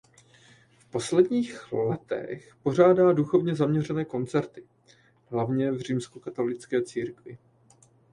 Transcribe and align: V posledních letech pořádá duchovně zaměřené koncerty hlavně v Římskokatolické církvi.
V 0.77 0.85
posledních 0.85 1.71
letech 1.71 2.55
pořádá 2.63 3.11
duchovně 3.13 3.55
zaměřené 3.55 4.05
koncerty 4.05 4.67
hlavně 5.27 5.71
v 5.71 5.79
Římskokatolické 5.81 6.81
církvi. 6.81 7.37